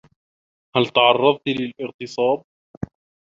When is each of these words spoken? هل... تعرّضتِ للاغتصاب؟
هل... 0.75 0.85
تعرّضتِ 0.89 1.41
للاغتصاب؟ 1.47 2.43